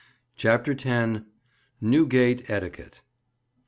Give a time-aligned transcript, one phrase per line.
[0.35, 1.21] CHAPTER X.
[1.79, 3.01] "NEWGATE ETIQUETTE."